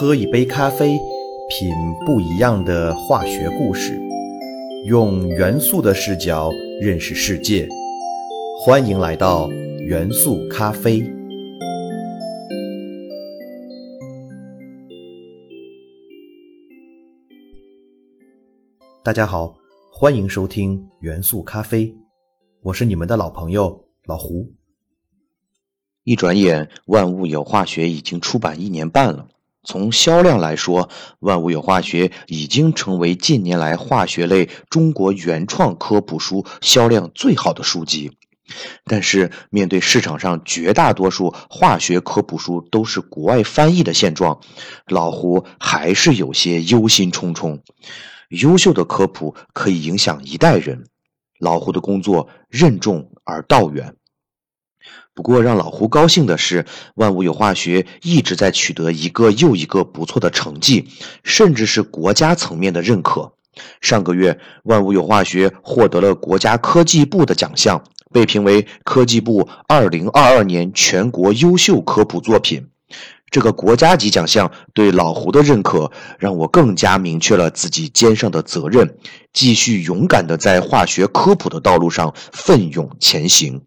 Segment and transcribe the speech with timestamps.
[0.00, 0.96] 喝一杯咖啡，
[1.48, 1.74] 品
[2.06, 4.00] 不一样的化学故事，
[4.86, 7.68] 用元素的视角认识世界。
[8.60, 9.50] 欢迎来到
[9.88, 11.02] 元素咖啡。
[19.02, 19.56] 大家好，
[19.92, 21.92] 欢迎收听元素咖啡，
[22.62, 24.46] 我是你们的老朋友老胡。
[26.04, 29.26] 一转眼，《万物有化学》已经出版一年半了。
[29.68, 38.12] 从销量来说，《万物有化学》已经成为近年来化学类中国原创科普书销量最好的书籍。
[38.84, 44.40] 但是，面对市场上绝大多数化学科普书都是国外翻译的现状，
[44.86, 47.60] 老胡还是有些忧心忡忡。
[48.30, 50.86] 优秀的科普可以影响一代人，
[51.38, 53.94] 老胡的工作任重而道远。
[55.14, 60.88] 不过，让老胡高兴的是，万物有化学一直在取得一个又一个不错的成绩，
[61.24, 63.32] 甚至是国家层面的认可。
[63.80, 72.68] 上个月，万物有化学获得了国家科技部的奖项，被评为科技部2022年全国优秀科普作品。
[73.30, 78.96] 这个国家级奖项对老胡的认可，让我更加明确了自己肩上的责任，
[79.32, 83.62] 继续勇敢地在化学科普的道路上奋勇前行。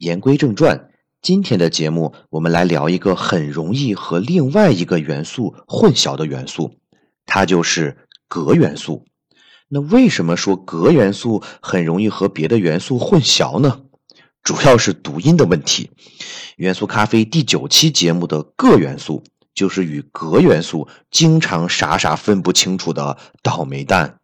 [0.00, 0.88] 言归正传。
[1.20, 6.78] 今天的节目，我们来聊一个很容易和另外一个元素混淆的元素，
[7.26, 9.04] 它就是镉元素。
[9.68, 13.82] 那为什么说镉元素很容易和别的元素混淆呢？
[14.42, 15.90] 主要是读音的问题。
[16.56, 24.18] 元素咖啡第九期节目的铬元素，就是与镉元素经常傻傻分不清楚的倒霉蛋。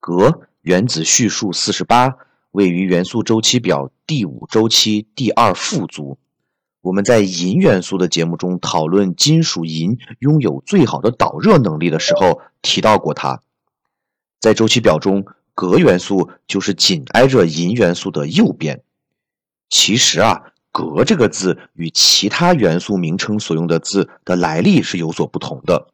[0.00, 2.16] 镉原子序数四十八，
[2.54, 6.18] 位于元素周期表第五周期第二副族。
[6.82, 13.40] 我们在银元素的节目中讨论金属银拥有最好的导热能力的时候提到过它。
[14.38, 15.24] 在周期表中，
[15.56, 18.84] 镉元素就是紧挨着银元素的右边。
[19.68, 25.88] 其实啊，镉这个字与其他元素名称所用的字的来历是有所不同的。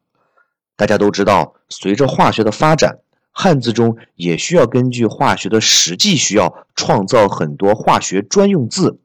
[0.76, 2.98] 大家都知道，随着化学的发展，
[3.32, 8.98] 汉字中也需要根据化学的实际需要创造很多化学专用字。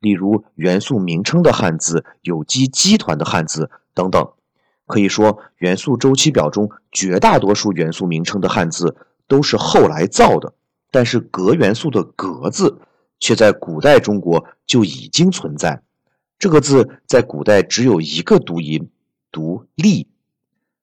[0.00, 4.28] 例如元素名称的汉字、有机基团的汉字等等，
[4.86, 8.96] 可以说元素周期表中绝大多数元素名称的汉字
[9.26, 10.54] 都是后来造的。
[10.90, 12.78] 但是镉元素的“镉”字
[13.18, 15.82] 却在古代中国就已经存在。
[16.38, 18.90] 这个字在古代只有一个读音，
[19.32, 20.06] 读“利”。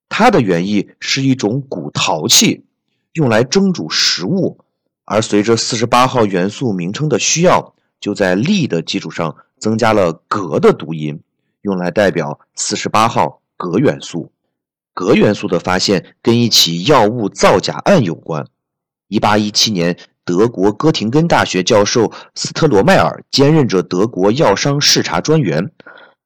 [0.09, 2.65] 它的原意是一种古陶器，
[3.13, 4.59] 用来蒸煮食物。
[5.05, 7.73] 而随着四十八号元素名称的需要。
[8.01, 11.21] 就在力的基础上增加了镉的读音，
[11.61, 14.31] 用来代表四十八号镉元素。
[14.95, 18.47] 镉元素的发现跟一起药物造假案有关。
[19.07, 19.95] 一八一七年，
[20.25, 25.69] 德国哥廷根大学教授斯特罗迈尔兼任着德国药商视察专员，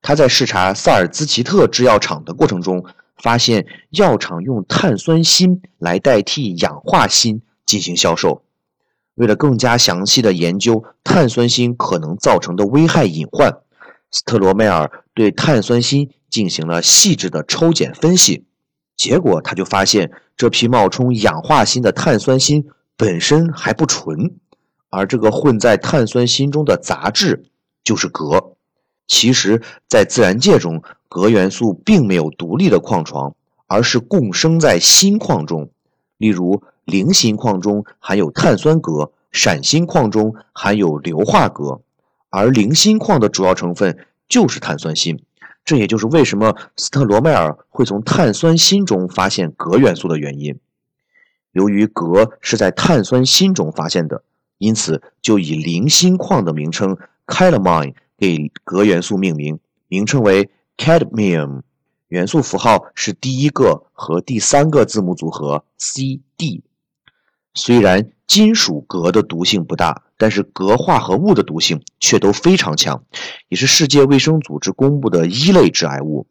[0.01, 2.85] 他在视察萨尔兹奇特制药厂的过程中，
[3.15, 8.43] 发现药厂用碳酸锌来代替氧化锌进行销售。
[9.15, 13.59] 为了更加详细的研究碳酸锌可能造成的危害隐患，
[14.11, 18.45] 斯特罗梅尔对碳酸锌进行了细致的抽检分析，
[18.97, 22.65] 结果他就发现这批冒充氧化锌的碳酸锌
[22.97, 24.35] 本身还不纯，
[24.89, 27.45] 而这个混在碳酸锌中的杂质
[27.85, 28.54] 就是镉。
[29.07, 33.35] 其实，在自然界中，镉元素并没有独立的矿床，
[33.67, 35.69] 而是共生在锌矿中，
[36.17, 36.63] 例如。
[36.85, 41.81] 零锌矿中含有碳酸镉，闪锌矿中含有硫化镉，
[42.29, 45.19] 而零锌矿的主要成分就是碳酸锌。
[45.63, 50.59] 这也就是为什么斯特罗迈尔会从碳酸锌中发现镉元素的原因。
[51.53, 54.21] 由于镉是在碳酸锌中发现的，
[54.59, 61.61] 因此就以零锌矿的名称 calamine 给镉元素命名，名称为 cadmium。
[62.07, 66.61] 元素符号是第一个和第三个字母组合 Cd。
[67.53, 73.03] 虽然金属镉的毒性不大，但是镉化合物的毒性却都非常强，
[73.49, 76.27] 也是世界卫生组织公布的一类致癌物。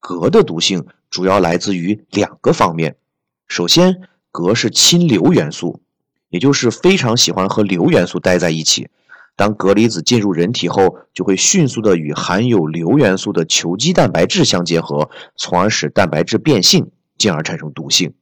[0.00, 2.96] 镉的毒性主要来自于两个方面。
[3.46, 5.80] 首先，镉是亲硫元素，
[6.28, 8.88] 也就是非常喜欢和硫元素待在一起。
[9.36, 18.14] 当镉离子进入人体后，就会迅速的与含有硫元素的球基蛋白质相结合，从而使蛋白质变性，进而产生毒性。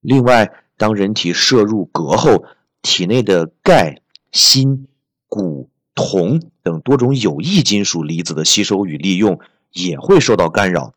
[0.00, 2.44] 另外，当人体摄入镉后，
[2.82, 4.86] 体内的钙、锌、
[5.28, 9.40] 钴、铜等多种有益金属离子的吸收与利用
[9.72, 10.94] 也会受到干扰，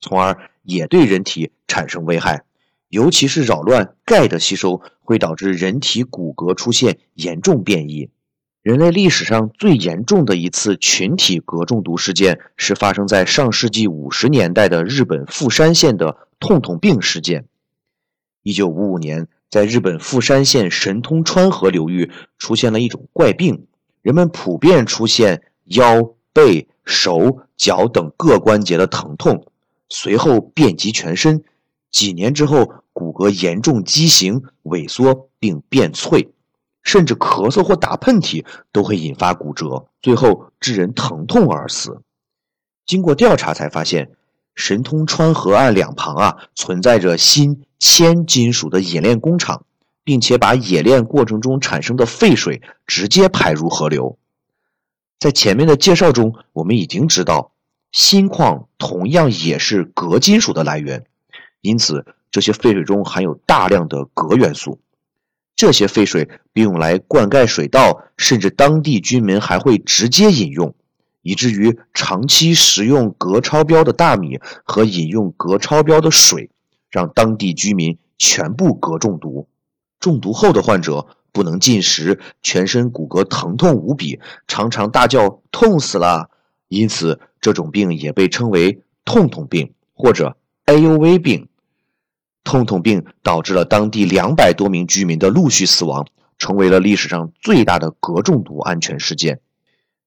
[0.00, 2.44] 从而也对人体产生危害，
[2.88, 8.08] 尤其是扰乱钙的吸收，会导致人体骨骼出现严重变异。
[8.64, 17.44] 人类历史上最严重的一次群体镉中毒事件，是发生在上世纪五十年代的日本富山县的痛痛病事件。
[18.42, 23.66] 一九五五年，在日本富山县神通川河流域出现了一种怪病，
[24.00, 26.66] 人们普遍出现腰背。
[26.86, 29.46] 手脚等各关节的疼痛，
[29.88, 31.42] 随后遍及全身。
[31.90, 36.33] 几年之后，骨骼严重畸形、萎缩并变脆，
[36.84, 42.02] 甚至咳嗽或打喷嚏都会引发骨折，最后致人疼痛而死。
[42.86, 44.12] 经过调查才发现，
[44.54, 49.64] 神通川河岸两旁啊存在着锌、铅金属的冶炼工厂，
[50.04, 54.18] 并且把冶炼过程中产生的废水直接排入河流。
[55.18, 57.52] 在前面的介绍中，我们已经知道，
[57.90, 61.06] 锌矿同样也是镉金属的来源，
[61.62, 64.80] 因此这些废水中含有大量的镉元素。
[65.64, 70.74] 这些废水被用来灌溉水稻，甚至当地居民还会直接饮用，
[71.22, 76.50] 以至于长期食用镉超标的大米和饮用镉超标的水，
[76.90, 79.48] 让当地居民全部镉中毒。
[79.98, 81.06] 中毒后的患者。
[81.34, 86.30] 不能进食，全身骨骼疼痛无比，常常大叫“痛死了”。
[86.70, 91.48] 因此，这种病也被称为“痛痛病”或者 “A U V 病”。
[92.44, 96.06] 痛痛病导致了当地两百多名居民的陆续死亡，
[96.38, 99.40] 成为了历史上最大的镉中毒安全事件。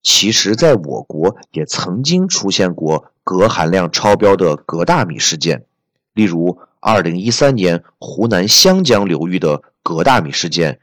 [0.04, 5.66] 其实，在我国也曾经出现过镉含量超标的镉大米事件，
[6.14, 10.80] 例如2013年湖南湘江流域的镉大米事件。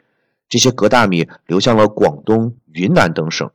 [0.48, 3.50] 这些镉大米流向了广东、云南等省，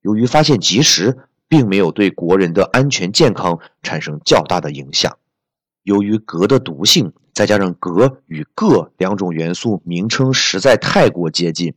[0.00, 5.16] 由于发现及时，并没有对国人的安全健康产生较大的影响。
[5.84, 11.74] 由于镉的毒性，再加上铬与铬两种元素名称实在太过接近，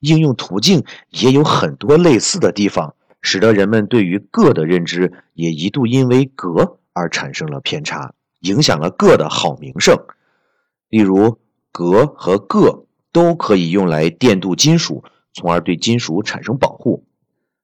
[0.00, 9.96] 应用途径也有很多类似的地方，使得人们对于铬的认知也一度因为铬而产生了偏差，影响了铬的好名声。
[10.90, 11.38] 例如，
[11.72, 12.82] 铬和铬。
[13.12, 15.02] 都可以用来电镀金属，
[15.32, 17.06] 从而对金属产生保护。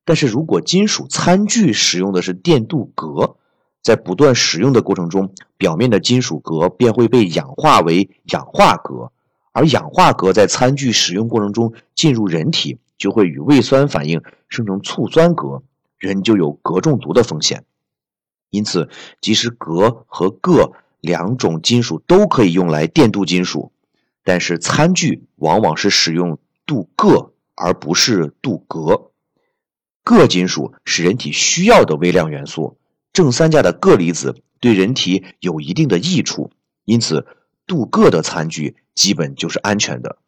[0.06, 3.36] 但是如果金属餐具使用的是电镀镉，
[3.82, 9.10] 在不断使用的过程中，表面的金属镉便会被氧化为氧化镉，
[9.52, 15.62] 而氧化镉在餐具使用过程中进入人体，就会与胃酸反应生成醋酸镉，
[15.98, 17.64] 人就有镉中毒的风险。
[18.50, 18.88] 因此，
[19.20, 23.72] 即使镉和铬两种金属都可以用来电镀金属。
[24.24, 29.10] 但是餐具往往是使用镀铬而不是镀镉。
[30.04, 32.76] 铬金属是人体需要的微量元素，
[33.12, 36.50] 正三价的铬离子对人体有一定的益处，
[36.84, 37.26] 因此
[37.66, 40.18] 镀铬的餐具基本就是安全的。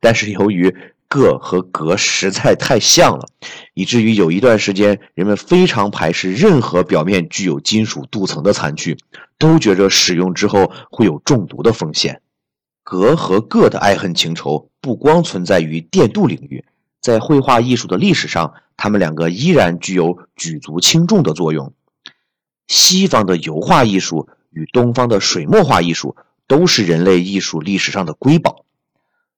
[0.00, 0.74] 但是由于
[1.08, 3.28] 铬和镉实在太像了，
[3.74, 8.96] 以至于有一段时间人们非常排斥任何表面具有金属镀层的餐具，
[9.38, 12.22] 都觉着使用之后会有中毒的风险。
[12.82, 16.64] 镉和铬的爱恨情仇不光存在于电镀领域，
[17.00, 21.72] 在绘画艺术的历史上，他们两个依然具有举足轻重的作用。
[22.66, 26.16] 西方的油画艺术与东方的水墨画艺术
[26.46, 28.64] 都是人类艺术历史上的瑰宝。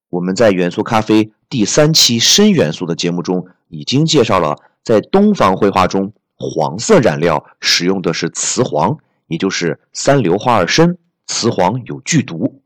[0.08, 12.62] 我们在元素咖啡第三期深元素的节目中已经介绍了，在东方绘画中，黄色染料使用的是雌黄，也就是三硫化二砷，雌黄有剧毒。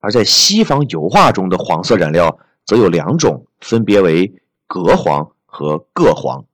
[0.00, 4.32] 而在西方油画中的黄色染料则有两种，分别为
[4.68, 6.44] 镉黄和铬黄。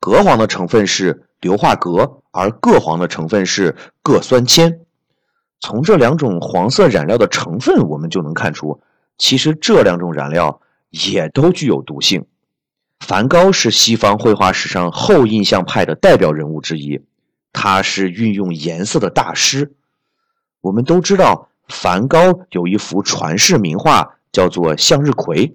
[0.00, 4.80] 镉黄的成分是硫化镉，而铬黄的成分是铬酸铅。
[5.60, 8.80] 从这两种黄色染料的成分，我们就能看出，
[9.18, 12.24] 其实这两种染料也都具有毒性。
[13.00, 17.04] 梵高是西方绘画史上后印象派的代表人物之一，
[17.52, 19.74] 他是运用颜色的大师。
[20.62, 21.50] 我们都知道。
[21.68, 25.48] 梵高有一幅传世名画，叫做《向日葵》。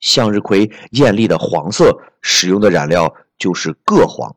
[0.00, 4.36] 向日葵艳丽的黄色，使用的染料就是铬黄。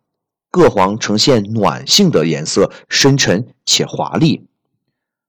[0.57, 4.47] 铬黄呈现暖性的颜色，深沉且华丽。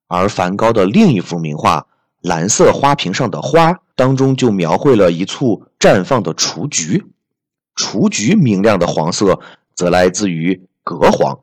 [0.06, 1.80] 而梵高的另一幅名画
[2.23, 7.04] 《蓝色花瓶上的花》当中，就描绘了一簇绽放的雏菊。
[7.76, 9.38] 雏菊明亮的黄色，
[9.75, 11.40] 则来自于镉黄。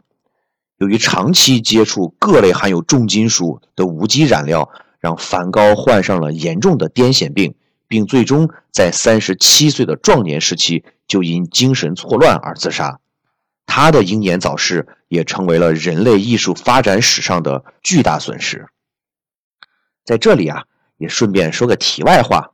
[0.78, 7.54] 由于长期接触各类含有重金属的无机染料，让梵高患上了严重的癫痫病，
[7.88, 13.00] 并最终在三十七岁的壮年时期就因精神错乱而自杀。
[13.66, 18.68] 他的英年早逝也成为了人类艺术发展史上的巨大损失。
[20.04, 20.66] 在这里啊，
[20.98, 22.52] 也顺便说个题外话：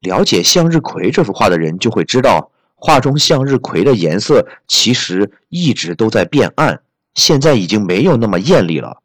[0.00, 6.82] 了解向日葵这幅画的人就会知道，画中向日葵的颜色其实一直都在变暗，
[7.14, 9.02] 现在已经没有那么艳丽了。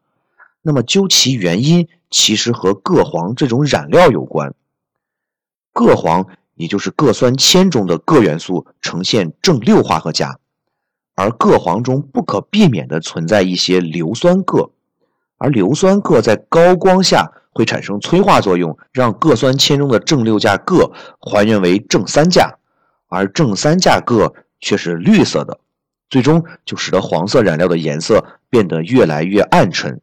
[0.62, 4.53] 那么究其原因，其实和铬黄这种染料有关。
[5.74, 10.38] 铬黄也就是铬酸铅中的铬元素呈现正六化合价，
[11.15, 14.72] 而铬黄中不可避免的存在一些硫酸铬，
[15.38, 22.56] 而硫酸铬在高光下会产生催化作用，让铬酸铅中的正六价铬还原为正三价，
[23.08, 25.60] 而正三价铬却是绿色的，
[26.10, 30.00] 最终就使得黄色染料的颜色变得越来越暗沉。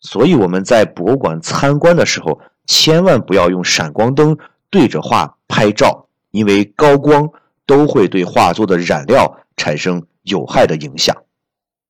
[0.00, 4.36] 所以我们在博物馆参观的时候，千万不要用闪光灯
[4.70, 7.30] 对着画拍照，因为高光
[7.66, 11.24] 都会对画作的染料产生有害的影响。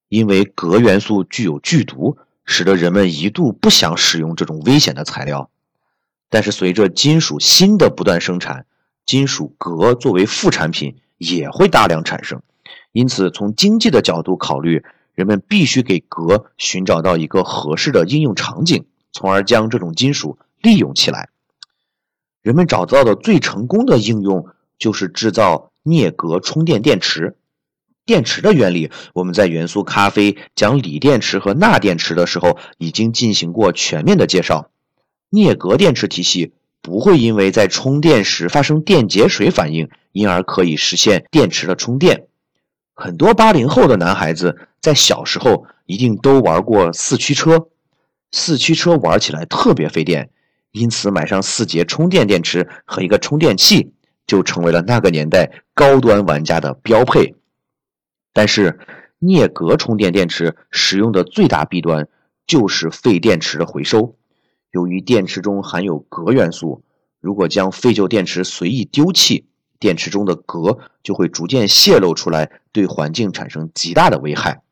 [0.08, 5.50] 因为镉元素具有剧毒，使得人们一度不想使用这种危险的材料。
[6.30, 8.66] 但是随着金属锌的不断生产，
[9.04, 12.42] 金属镉作为副产品也会大量产生，
[12.92, 14.84] 因此从经济的角度考虑。
[15.14, 21.30] 人们必须给镉寻找到一个合适的应用场景，从而将这种金属利用起来。
[22.40, 24.46] 人们找到的最成功的应用
[24.78, 27.36] 就是制造镍镉充电电池。
[28.08, 34.70] 电池的原理，我们在元素咖啡讲锂电池和钠电池的时候已经进行过全面的介绍。
[35.28, 42.24] 镍镉电池体系不会因为在充电时发生电解水反应，因而可以实现电池的充电。
[42.94, 47.68] 很多八零后的男孩子在小时候一定都玩过四驱车，
[48.32, 50.30] 四驱车玩起来特别费电，
[50.72, 53.92] 因此买上四节充电电池和一个充电器
[54.26, 57.34] 就成为了那个年代高端玩家的标配。
[58.38, 58.78] 但是
[59.18, 62.06] 镍镉充电电池使用的最大弊端
[62.46, 64.14] 就是废电池的回收，
[64.70, 66.84] 由于电池中含有镉元素，
[67.20, 69.46] 如果将废旧电池随意丢弃。
[69.80, 74.62] 电池中的镉就会逐渐泄露出来，对环境产生极大的危害。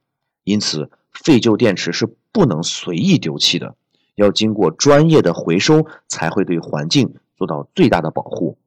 [0.44, 3.74] 因此，废旧电池是不能随意丢弃的，
[4.14, 8.58] 要经过专业的回收，才会对环境做到最大的保护。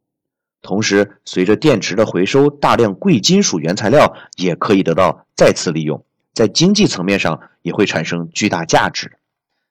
[0.62, 9.18] 同时，随着电池的回收，大量贵金属原材料也可以得到再次利用，在经济层面上也会产生巨大价值。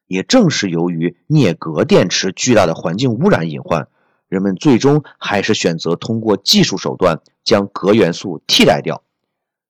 [0.06, 3.88] 也正是由于镍镉电池巨大的环境污染隐患。
[4.28, 9.02] 人们最终还是选择通过技术手段将镉元素替代掉。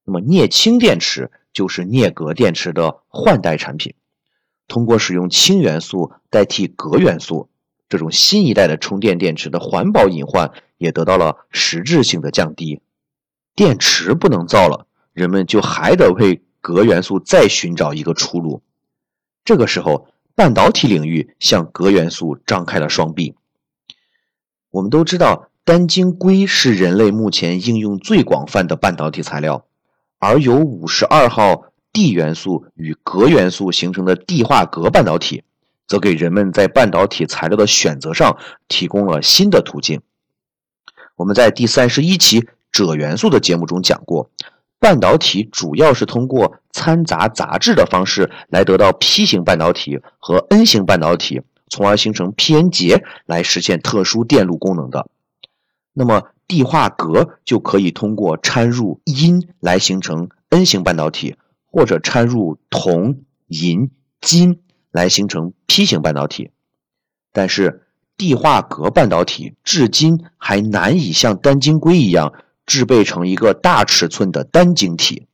[0.04, 3.94] 那么，镍氢电池就是镍镉电池的换代产品。
[4.66, 7.48] 通过使用氢元素代替镉元素，
[7.88, 12.80] 这种新一代的充电电池的环保隐患也得到了实质性的降低。
[13.54, 18.62] 电池不能造了，人们就还得为镉元素再寻找一个出路。
[19.44, 23.34] 这个时候，半导体领域向镉元素张开了双臂。
[24.70, 29.64] 我们都知道，单晶硅是人类目前应用最广泛的半导体材料，
[30.18, 35.42] 而由五十二号地元素与镉元素形成的地化镉半导体，
[35.88, 40.02] 则给人们在半导体材料的选择上提供了新的途径。
[41.16, 44.30] 我们在第三十一期锗元素的节目中讲过，
[44.78, 51.42] 半导体主要是通过掺杂杂质的方式来得到 P 型半导体和 N 型半导体。
[51.70, 55.06] 从而形成 p-n 结来实现特殊电路功能的，
[55.92, 66.50] 那么地化镉就可以通过掺入铟来形成 N 型半导体，或者掺入铜、银、金来形成 P 型半导体。
[67.32, 72.34] 但是地化镉半导体至今还难以像单晶硅一样
[72.66, 75.26] 制备成一个大尺寸的单晶体，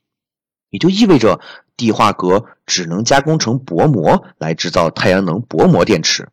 [0.70, 1.40] 也就意味着。
[1.76, 6.28] 地化镉只能加工成薄膜来制造太阳能薄膜电池。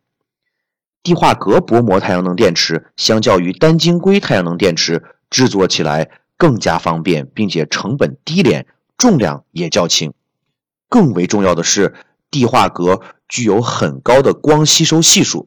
[1.02, 10.14] 地化镉薄膜太阳能电池相较于单晶硅太阳能电池制作起来更加方便，并且成本低廉，重量也较轻。
[10.88, 11.92] 更为重要的是，
[12.32, 15.46] 锑化镉具有很高的光吸收系数，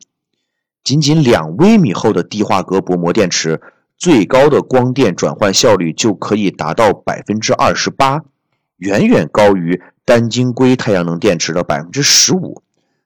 [0.84, 3.60] 仅仅两微米厚的锑化镉薄膜电池，
[3.98, 8.22] 最高的光电转换效率就可以达到百分之二十八。
[8.78, 12.62] 远远高于单晶硅太阳能电池的百分之十五，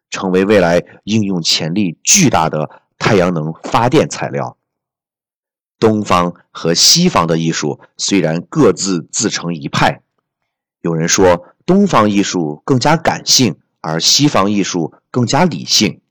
[0.09, 4.57] 成为未来应用潜力巨大的太阳能发电材料。
[5.79, 10.01] 东方和西方的艺术虽然各自自成一派，
[10.81, 16.01] 有人说东方艺术更加感性，而西方艺术更加理性。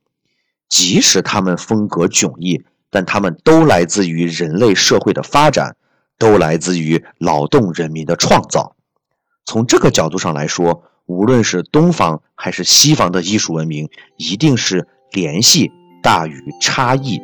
[0.68, 5.76] 即使他们风格迥异，但他们都来自于人类社会的发展，
[6.18, 8.76] 都来自于劳动人民的创造。
[9.46, 15.70] 从这个角度上来说，无论是东方还是西方的艺术文明，一定是联系
[16.02, 17.18] 大于差异。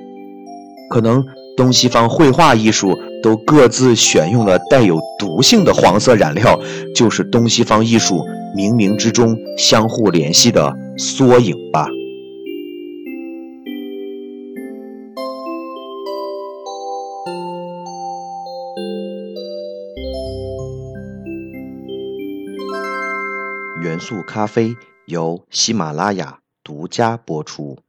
[0.90, 1.24] 可能
[1.56, 6.60] 东西方绘画艺术都各自选用了带有毒性的黄色染料，
[6.94, 8.16] 就是东西方艺术
[8.54, 11.86] 冥冥之中相互联系的缩影吧。
[23.82, 24.76] 元素咖啡
[25.06, 27.83] 由喜马拉雅独家播出。